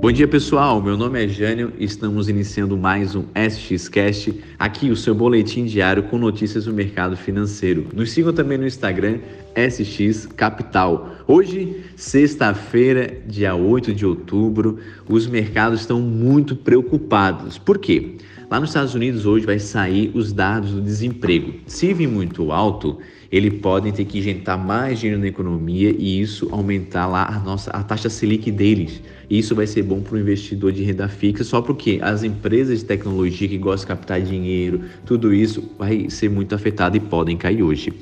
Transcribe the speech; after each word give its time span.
Bom 0.00 0.12
dia 0.12 0.28
pessoal, 0.28 0.80
meu 0.80 0.96
nome 0.96 1.24
é 1.24 1.26
Jânio 1.26 1.72
e 1.76 1.84
estamos 1.84 2.28
iniciando 2.28 2.76
mais 2.76 3.16
um 3.16 3.24
SXCast, 3.34 4.32
aqui 4.56 4.92
o 4.92 4.96
seu 4.96 5.12
boletim 5.12 5.64
diário 5.64 6.04
com 6.04 6.16
notícias 6.16 6.66
do 6.66 6.72
mercado 6.72 7.16
financeiro. 7.16 7.88
Nos 7.92 8.12
sigam 8.12 8.32
também 8.32 8.56
no 8.56 8.64
Instagram 8.64 9.18
SX 9.56 10.26
Capital. 10.26 11.16
Hoje, 11.26 11.82
sexta-feira, 11.96 13.20
dia 13.26 13.56
8 13.56 13.92
de 13.92 14.06
outubro, 14.06 14.78
os 15.08 15.26
mercados 15.26 15.80
estão 15.80 16.00
muito 16.00 16.54
preocupados. 16.54 17.58
Por 17.58 17.76
quê? 17.78 18.18
Lá 18.48 18.60
nos 18.60 18.70
Estados 18.70 18.94
Unidos 18.94 19.26
hoje 19.26 19.44
vai 19.44 19.58
sair 19.58 20.12
os 20.14 20.32
dados 20.32 20.70
do 20.70 20.80
desemprego. 20.80 21.54
Se 21.66 21.92
vir 21.92 22.06
muito 22.06 22.52
alto, 22.52 22.98
eles 23.30 23.60
podem 23.60 23.92
ter 23.92 24.04
que 24.04 24.18
injetar 24.18 24.58
mais 24.58 24.98
dinheiro 24.98 25.20
na 25.20 25.28
economia 25.28 25.94
e 25.96 26.20
isso 26.20 26.48
aumentar 26.50 27.06
lá 27.06 27.26
a 27.26 27.38
nossa 27.38 27.70
a 27.70 27.82
taxa 27.82 28.08
Selic 28.08 28.50
deles. 28.50 29.02
Isso 29.28 29.54
vai 29.54 29.66
ser 29.66 29.82
bom 29.82 30.00
para 30.00 30.14
o 30.14 30.18
investidor 30.18 30.72
de 30.72 30.82
renda 30.82 31.08
fixa, 31.08 31.44
só 31.44 31.60
porque 31.60 31.98
as 32.00 32.22
empresas 32.22 32.80
de 32.80 32.84
tecnologia 32.86 33.46
que 33.46 33.58
gostam 33.58 33.94
de 33.94 34.00
captar 34.00 34.22
dinheiro, 34.22 34.82
tudo 35.04 35.34
isso 35.34 35.70
vai 35.78 36.08
ser 36.08 36.30
muito 36.30 36.54
afetado 36.54 36.96
e 36.96 37.00
podem 37.00 37.36
cair 37.36 37.62
hoje. 37.62 37.92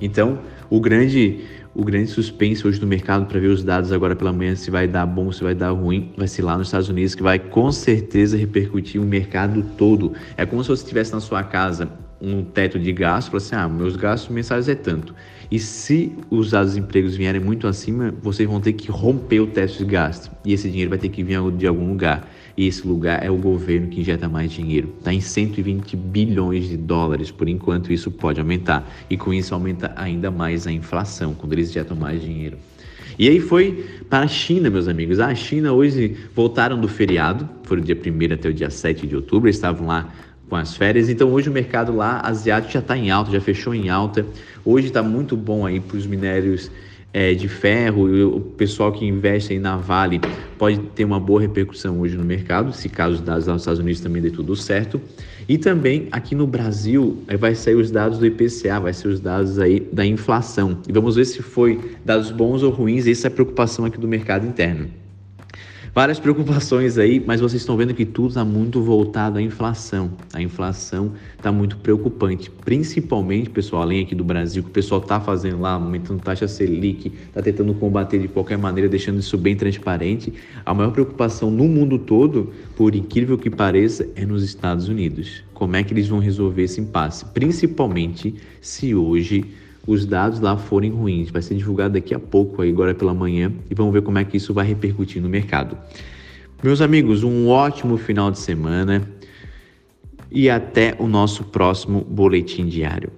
Então, 0.00 0.38
o 0.70 0.80
grande 0.80 1.40
o 1.72 1.84
grande 1.84 2.08
suspense 2.08 2.66
hoje 2.66 2.80
no 2.80 2.86
mercado 2.86 3.26
para 3.26 3.38
ver 3.38 3.46
os 3.46 3.62
dados 3.62 3.92
agora 3.92 4.16
pela 4.16 4.32
manhã, 4.32 4.56
se 4.56 4.72
vai 4.72 4.88
dar 4.88 5.06
bom, 5.06 5.30
se 5.30 5.40
vai 5.42 5.54
dar 5.54 5.70
ruim, 5.70 6.12
vai 6.16 6.26
ser 6.26 6.42
lá 6.42 6.58
nos 6.58 6.66
Estados 6.66 6.88
Unidos, 6.88 7.14
que 7.14 7.22
vai 7.22 7.38
com 7.38 7.70
certeza 7.70 8.36
repercutir 8.36 9.00
o 9.00 9.04
mercado 9.04 9.64
todo. 9.78 10.12
É 10.36 10.44
como 10.44 10.64
se 10.64 10.68
você 10.68 10.82
estivesse 10.82 11.12
na 11.12 11.20
sua 11.20 11.44
casa 11.44 11.88
um 12.20 12.44
teto 12.44 12.78
de 12.78 12.92
gasto, 12.92 13.36
assim, 13.36 13.54
ah, 13.54 13.68
meus 13.68 13.96
gastos 13.96 14.30
mensais 14.30 14.68
é 14.68 14.74
tanto. 14.74 15.14
E 15.50 15.58
se 15.58 16.12
os 16.30 16.50
dados 16.50 16.76
empregos 16.76 17.16
vierem 17.16 17.40
muito 17.40 17.66
acima, 17.66 18.14
vocês 18.22 18.48
vão 18.48 18.60
ter 18.60 18.72
que 18.72 18.90
romper 18.90 19.40
o 19.40 19.46
teto 19.48 19.78
de 19.78 19.84
gasto. 19.84 20.30
E 20.44 20.52
esse 20.52 20.68
dinheiro 20.68 20.90
vai 20.90 20.98
ter 20.98 21.08
que 21.08 21.24
vir 21.24 21.40
de 21.52 21.66
algum 21.66 21.88
lugar. 21.88 22.30
E 22.56 22.66
esse 22.66 22.86
lugar 22.86 23.24
é 23.24 23.30
o 23.30 23.36
governo 23.36 23.88
que 23.88 24.00
injeta 24.00 24.28
mais 24.28 24.52
dinheiro. 24.52 24.94
Está 24.98 25.12
em 25.12 25.20
120 25.20 25.96
bilhões 25.96 26.68
de 26.68 26.76
dólares. 26.76 27.30
Por 27.32 27.48
enquanto, 27.48 27.92
isso 27.92 28.10
pode 28.12 28.38
aumentar. 28.38 28.88
E 29.08 29.16
com 29.16 29.34
isso 29.34 29.52
aumenta 29.52 29.92
ainda 29.96 30.30
mais 30.30 30.66
a 30.68 30.72
inflação, 30.72 31.34
quando 31.34 31.54
eles 31.54 31.70
injetam 31.70 31.96
mais 31.96 32.22
dinheiro. 32.22 32.56
E 33.18 33.28
aí 33.28 33.40
foi 33.40 33.86
para 34.08 34.24
a 34.24 34.28
China, 34.28 34.70
meus 34.70 34.88
amigos. 34.88 35.20
A 35.20 35.34
China 35.34 35.72
hoje 35.72 36.16
voltaram 36.34 36.80
do 36.80 36.88
feriado, 36.88 37.48
foi 37.64 37.78
do 37.78 37.82
dia 37.82 37.94
1 37.94 38.34
até 38.34 38.48
o 38.48 38.54
dia 38.54 38.70
7 38.70 39.06
de 39.06 39.16
outubro, 39.16 39.50
estavam 39.50 39.88
lá 39.88 40.12
com 40.50 40.56
as 40.56 40.76
férias. 40.76 41.08
Então 41.08 41.32
hoje 41.32 41.48
o 41.48 41.52
mercado 41.52 41.94
lá 41.94 42.20
asiático 42.24 42.72
já 42.72 42.80
está 42.80 42.98
em 42.98 43.10
alta, 43.10 43.30
já 43.30 43.40
fechou 43.40 43.72
em 43.72 43.88
alta. 43.88 44.26
Hoje 44.64 44.88
está 44.88 45.02
muito 45.02 45.36
bom 45.36 45.64
aí 45.64 45.78
para 45.78 45.96
os 45.96 46.06
minérios 46.06 46.70
é, 47.12 47.34
de 47.34 47.48
ferro 47.48 48.36
o 48.36 48.40
pessoal 48.40 48.92
que 48.92 49.04
investe 49.04 49.52
aí 49.52 49.58
na 49.58 49.76
Vale 49.76 50.20
pode 50.56 50.78
ter 50.94 51.04
uma 51.04 51.18
boa 51.18 51.40
repercussão 51.40 51.98
hoje 51.98 52.16
no 52.16 52.24
mercado, 52.24 52.72
se 52.72 52.88
caso 52.88 53.14
os 53.16 53.20
dados 53.20 53.46
lá 53.46 53.54
nos 53.54 53.62
Estados 53.62 53.80
Unidos 53.80 54.00
também 54.00 54.22
dê 54.22 54.30
tudo 54.30 54.54
certo. 54.54 55.00
E 55.48 55.58
também 55.58 56.06
aqui 56.12 56.34
no 56.34 56.46
Brasil 56.46 57.22
vai 57.38 57.54
sair 57.54 57.74
os 57.74 57.90
dados 57.90 58.18
do 58.18 58.26
IPCA, 58.26 58.78
vai 58.78 58.92
ser 58.92 59.08
os 59.08 59.18
dados 59.18 59.58
aí 59.58 59.80
da 59.92 60.06
inflação. 60.06 60.78
E 60.88 60.92
vamos 60.92 61.16
ver 61.16 61.24
se 61.24 61.42
foi 61.42 61.80
dados 62.04 62.30
bons 62.30 62.62
ou 62.62 62.70
ruins, 62.70 63.06
essa 63.06 63.26
é 63.26 63.28
a 63.28 63.32
preocupação 63.32 63.84
aqui 63.84 63.98
do 63.98 64.06
mercado 64.06 64.46
interno. 64.46 64.88
Várias 65.92 66.20
preocupações 66.20 66.98
aí, 66.98 67.20
mas 67.26 67.40
vocês 67.40 67.62
estão 67.62 67.76
vendo 67.76 67.92
que 67.92 68.06
tudo 68.06 68.28
está 68.28 68.44
muito 68.44 68.80
voltado 68.80 69.38
à 69.38 69.42
inflação. 69.42 70.12
A 70.32 70.40
inflação 70.40 71.14
está 71.36 71.50
muito 71.50 71.76
preocupante, 71.78 72.48
principalmente, 72.48 73.50
pessoal, 73.50 73.82
além 73.82 74.04
aqui 74.04 74.14
do 74.14 74.22
Brasil, 74.22 74.62
que 74.62 74.68
o 74.68 74.72
pessoal 74.72 75.00
está 75.00 75.20
fazendo 75.20 75.60
lá, 75.60 75.72
aumentando 75.72 76.22
taxa 76.22 76.46
Selic, 76.46 77.12
está 77.26 77.42
tentando 77.42 77.74
combater 77.74 78.20
de 78.20 78.28
qualquer 78.28 78.56
maneira, 78.56 78.88
deixando 78.88 79.18
isso 79.18 79.36
bem 79.36 79.56
transparente. 79.56 80.32
A 80.64 80.72
maior 80.72 80.92
preocupação 80.92 81.50
no 81.50 81.64
mundo 81.64 81.98
todo, 81.98 82.52
por 82.76 82.94
incrível 82.94 83.36
que 83.36 83.50
pareça, 83.50 84.08
é 84.14 84.24
nos 84.24 84.44
Estados 84.44 84.86
Unidos. 84.86 85.42
Como 85.52 85.74
é 85.74 85.82
que 85.82 85.92
eles 85.92 86.06
vão 86.06 86.20
resolver 86.20 86.62
esse 86.62 86.80
impasse? 86.80 87.24
Principalmente 87.24 88.36
se 88.60 88.94
hoje 88.94 89.44
os 89.90 90.06
dados 90.06 90.38
lá 90.38 90.56
forem 90.56 90.90
ruins. 90.90 91.30
Vai 91.30 91.42
ser 91.42 91.56
divulgado 91.56 91.94
daqui 91.94 92.14
a 92.14 92.18
pouco, 92.18 92.62
agora 92.62 92.94
pela 92.94 93.12
manhã, 93.12 93.52
e 93.68 93.74
vamos 93.74 93.92
ver 93.92 94.02
como 94.02 94.18
é 94.18 94.24
que 94.24 94.36
isso 94.36 94.54
vai 94.54 94.64
repercutir 94.64 95.20
no 95.20 95.28
mercado. 95.28 95.76
Meus 96.62 96.80
amigos, 96.80 97.24
um 97.24 97.48
ótimo 97.48 97.96
final 97.96 98.30
de 98.30 98.38
semana 98.38 99.02
e 100.30 100.48
até 100.48 100.94
o 100.98 101.08
nosso 101.08 101.44
próximo 101.44 102.06
boletim 102.08 102.66
diário. 102.66 103.10